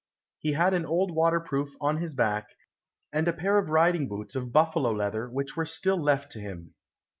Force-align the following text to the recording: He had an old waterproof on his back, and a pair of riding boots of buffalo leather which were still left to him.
He 0.39 0.53
had 0.53 0.73
an 0.73 0.83
old 0.83 1.11
waterproof 1.13 1.75
on 1.79 1.97
his 1.97 2.15
back, 2.15 2.47
and 3.13 3.27
a 3.27 3.33
pair 3.33 3.59
of 3.59 3.69
riding 3.69 4.07
boots 4.07 4.33
of 4.33 4.51
buffalo 4.51 4.91
leather 4.91 5.29
which 5.29 5.55
were 5.55 5.67
still 5.67 6.01
left 6.01 6.31
to 6.31 6.39
him. 6.39 6.73